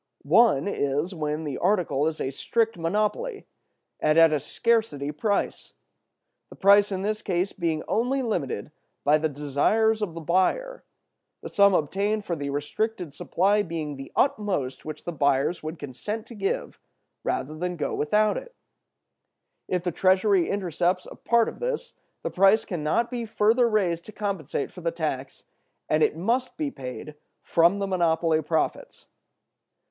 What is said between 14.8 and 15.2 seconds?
which the